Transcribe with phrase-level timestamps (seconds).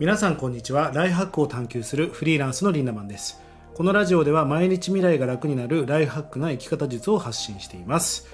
[0.00, 0.90] 皆さんこんにちは。
[0.94, 3.40] ライフハックを探求するフリーランスのリンダマンです。
[3.74, 8.26] このラジオでは毎日未来が楽になるライフハックな生き方術を発信しています。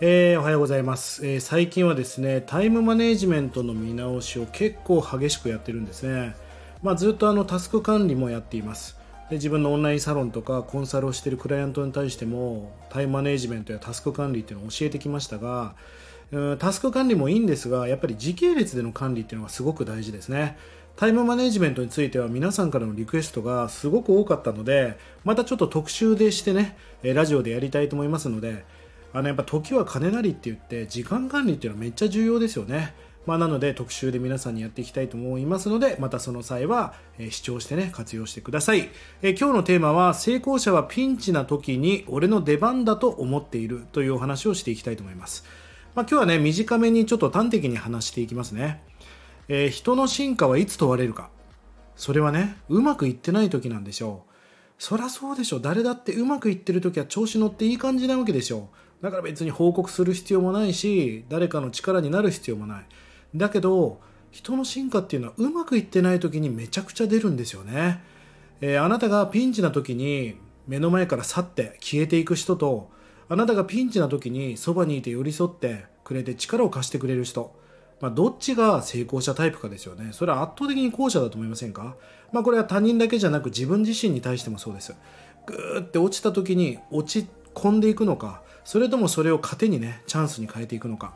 [0.00, 6.34] えー、おはようございます、えー、最近はですねタイムマネジメントの見直しを結構激しくやってるんですね、
[6.82, 8.96] まあ、ずっとあのタスク管理もやっています。
[9.28, 15.76] で自分のオンラインサロンとかコンサルをしているクライアントに対してもタイムマネジメントやタスク管理っていうのを教えてきましたが
[16.58, 20.56] タスク管理もいいんですがやっぱり時系列での管理っていうのがすごく大事ですね。
[20.96, 28.64] タイムマネジメントについては皆さんからのリクエストがすごく多かったのでまたちょっと特集でしてねラジオでやりたいと思いますので
[29.14, 32.94] あのやっぱ時は金なりって言って時間管理っていうのはめっちゃ重要ですよね。
[33.26, 36.94] まあ、なので特集で皆さんにやっていきたいと思いますのでまたその際は、
[37.30, 38.88] 視聴してね活用してください、
[39.22, 45.44] え今日のテーマは成功者はピンチな時に俺の出番だと思っているというお話をしていきたいと思います、
[45.94, 48.82] まあ、今日はね短めにちょっと端的に話していきますね。
[49.48, 51.30] えー、人の進化はいつ問われるか。
[51.96, 54.30] それはねうまくいってない時なんでしょう。
[54.78, 58.68] そりゃそうでしょ誰だってうまくいってる時は調子乗っていい感じなわけでしょ
[59.00, 59.04] う。
[59.04, 62.86] だから別に報告する必要もないし誰かの力になる必要もない。
[63.34, 68.02] だけど人の進化っていうのはうまくいってない時にめちゃくちゃ出るんですよね、
[68.60, 72.90] えー、あなたがピンチな時に目の前から去って消えていく人と
[73.30, 77.58] あなたがピンチな時にそばにいて寄り添ってくれて力を貸してくれる人
[78.00, 80.08] まあ、どっちが成功者タイプかですよね。
[80.12, 81.96] それは圧倒的に後者だと思いませんか？
[82.32, 84.94] まあ、これは他人だけじゃなく自分自身に対してもそうです。
[85.46, 91.12] ぐーって落ちた時に落ち込んでいくのか、それともそれを糧にね、チャンスに変えていくのか。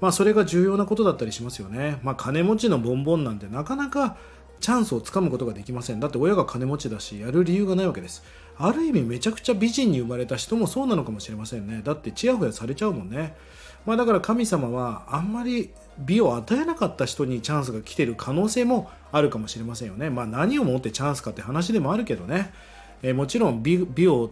[0.00, 2.00] まあ、それが重要なことだったりしますよね。
[2.02, 4.16] まあ、金持ちのボンボンなんてなかなか
[4.58, 6.00] チャンスをつかむことができません。
[6.00, 8.24] だって親が金持ちだし、やる理由がないわけです。
[8.56, 11.82] ある意味めちゃくちゃ美人に生まれた人もそうなのかもしれませんね。
[11.84, 13.34] だってちやほやされちゃうもんね。
[13.86, 20.08] まあ、だから神様はあんまり美を与えなかった人にチャンスが来てる可能性もあるかもしれませんよね。
[20.10, 22.52] まあ、何をもってチャンスかって話でもあるけどね、
[23.02, 24.30] えー、もちろん美を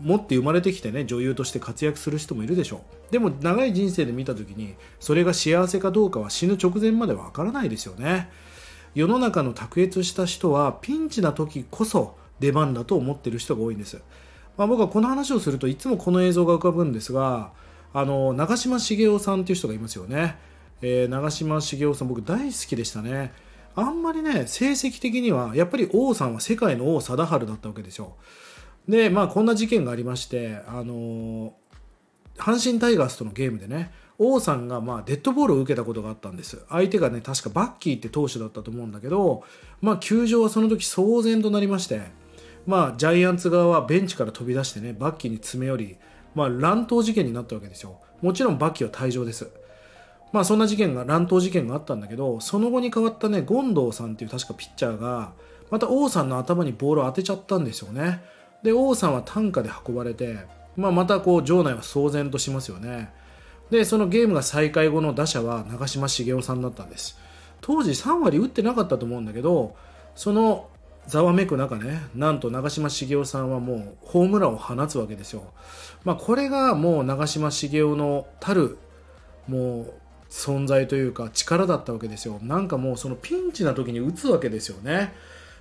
[0.00, 8.30] 持って生まれてきてね女優として活躍する人もいるでしょうでも長い人生で見た時にそれが幸せかどうかは死ぬ直前までわからないですよね
[8.94, 14.00] 世の中の卓越した人はピンチな時こそ出番だと思ってる人が多いんです、
[14.56, 17.52] まあ、僕はこの話をするといつもこの映像が浮かぶんですが
[17.92, 20.36] あの長嶋茂雄さんっていう人がいますよね。
[20.82, 23.32] えー、長嶋茂雄さん僕大好きでしたね。
[23.80, 28.16] あんまりね成績的にはやっぱり王さんは世界の王貞治だったわけですよ
[28.88, 31.54] でまあこんな事件がありましてあの、
[32.36, 36.60] 阪神タイガースとのゲームでね王さんがまあデッドボールを受けたことがあったんです。
[36.68, 39.44] 相手がね確かバッキーって投手だったと思うんだけど
[39.80, 42.02] まあ球場はその時騒然となりまして
[42.68, 45.96] まあジャイアンツ側はベンチから飛び出してねバッキーに詰め寄り
[46.34, 47.98] まあ乱闘事件になったわけですよ。
[48.20, 49.50] もちろんバッキーは退場です。
[50.32, 55.32] まあそんな事件が乱闘事件があったんだけどその後に変わったね権藤さんっていう確かピッチャーが
[55.70, 58.20] また王さんの頭にボールを当てちゃったんですよね。
[58.62, 60.36] で王さんは担架で運ばれて、
[60.76, 63.10] まあ、またこう場内は騒然としますよね。
[63.70, 67.18] でそのゲームが再開後の打者は長嶋茂雄さんだったんです。
[67.62, 69.74] 当時3割打ってなかったと思うんだけど
[70.14, 70.68] その
[71.08, 75.52] ざわめく中ねなんと長嶋茂雄さんはもうホームランを放つわけですよ、
[76.04, 78.78] まあ、これがもう長嶋茂雄のたる
[79.48, 79.92] もう
[80.30, 82.38] 存在というか力だったわけですよ。
[82.42, 85.14] なんかもうそのピンチな時に打つわけですよね。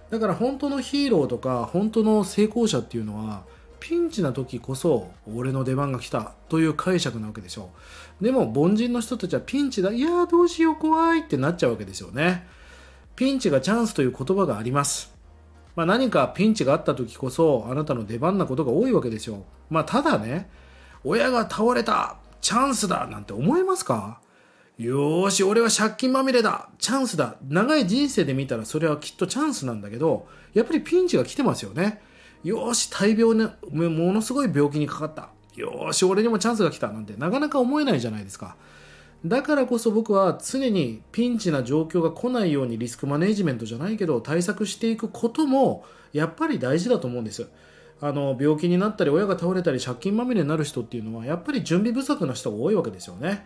[0.10, 3.44] だから本当のヒーローとか本当の成功者っていうのは
[3.80, 7.70] ピンチな時こそ俺の出番が来たという解釈なわけでしょ
[8.22, 12.46] でも凡人の人たちはピンチだいやどうしよう怖いってなっちゃうわけですよね。
[13.16, 15.17] ピンチがチャンスという言葉があります。
[15.78, 20.50] まあ、何かピンチがあった時こそあなたの出番なことが多いわけですよまあただね
[21.06, 24.20] 親が倒れたチャンスだなんて思えますか？
[24.78, 32.02] よーし、俺は借金まみれだチャンスだ長い人生で見たらそれはきっとチャンスなんだけど、やっぱりピンチが来てますよね。
[32.44, 35.30] よーし、大病ね、ものすごい病気にかかった。
[35.56, 38.56] よーし、俺にもチャンスが来たなんてなかなか思えないじゃないですか。
[39.26, 45.84] だからこそ僕は常にピンチな状況が来ないようにリスクマネジメントじゃないけど対策していくことも
[46.14, 47.48] やっぱり大事だと思うんです。
[48.00, 53.44] あの病気になったり親が倒れたり借金まみれになる人っていうのはやっぱり準備不足な人が多いわけですよね。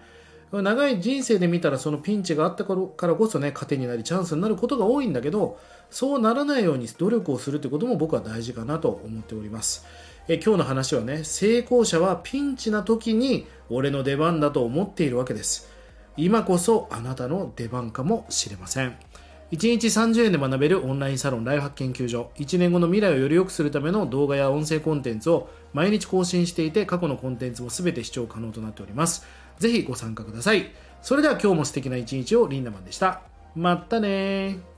[0.52, 2.76] 長い人生で見たらそのピンチがあったか
[3.08, 5.58] らこそね糧になりチャンスになることが多いんだけど
[5.90, 9.86] そうならないように努力をするということも僕は大事かなと思っております
[10.34, 15.70] え今日の話はね成功者はピンチな時に俺の出番だと思っているわけです。
[16.16, 18.96] 今こそあなたの出番かもしれません。
[19.52, 22.32] 1日30円で学べるオンラインサロンライフハック研究所。
[22.38, 29.26] 1年後の未来をより良くするための動画や音声コンテンツを毎日更新していて過去のコンテンツも全て視聴可能となっております。
[29.60, 30.72] ぜひご参加ください。
[31.02, 33.24] それでは今日も素敵な一日をリンダマンでした。
[33.54, 34.71] まったね